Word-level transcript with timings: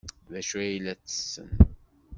D 0.31 0.33
acu 0.39 0.55
ay 0.61 0.73
la 0.79 0.93
ttessen? 0.95 1.49